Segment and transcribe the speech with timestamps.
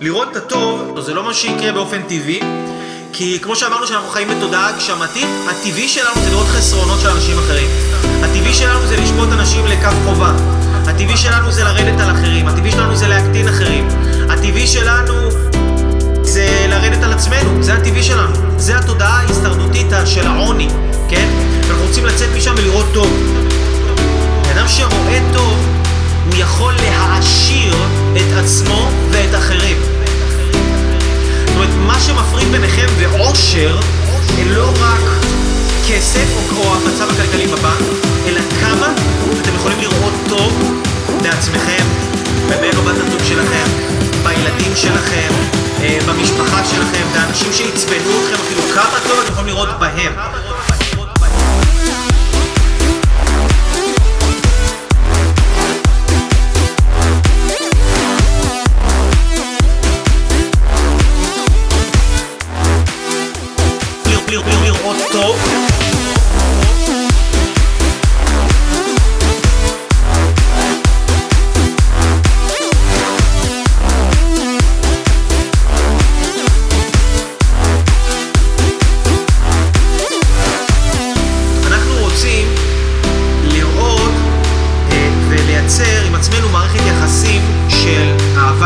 [0.00, 2.40] לראות את הטוב זה לא מה שיקרה באופן טבעי,
[3.12, 7.68] כי כמו שאמרנו שאנחנו חיים בתודעה הגשמתית, הטבעי שלנו זה לראות חסרונות של אנשים אחרים.
[8.22, 10.32] הטבעי שלנו זה לשפוט אנשים לכף חובה.
[10.86, 12.48] הטבעי שלנו זה לרדת על אחרים.
[12.48, 13.88] הטבעי שלנו זה להקטין אחרים.
[14.28, 15.14] הטבעי שלנו
[16.22, 17.62] זה לרדת על עצמנו.
[17.62, 18.34] זה הטבעי שלנו.
[18.58, 20.68] זה התודעה ההישרדותית של העוני,
[49.76, 50.61] אתם יכולים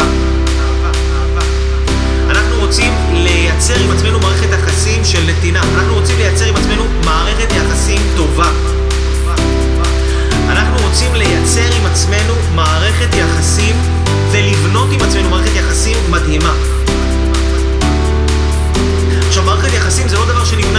[0.00, 1.40] אהבה.
[2.30, 5.62] אנחנו רוצים לייצר עם עצמנו מערכת יחסים של נתינה.
[5.74, 8.50] אנחנו רוצים לייצר עם עצמנו מערכת יחסים טובה.
[10.48, 13.76] אנחנו רוצים לייצר עם עצמנו מערכת יחסים
[14.30, 16.54] ולבנות עם עצמנו מערכת יחסים מדהימה.
[19.28, 20.75] עכשיו, מערכת יחסים זה לא דבר שנבנה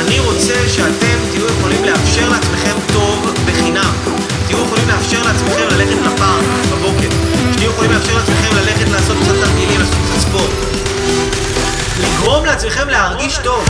[0.00, 3.92] אני רוצה שאתם תהיו יכולים לאפשר לעצמכם טוב בחינם.
[4.46, 7.08] תהיו יכולים לאפשר לעצמכם ללכת לפארק בבוקר.
[7.52, 10.50] שתהיו יכולים לאפשר לעצמכם ללכת לעשות קצת תרגילים, לעשות קצת ספורט.
[12.00, 13.64] לגרום לעצמכם להרגיש טוב.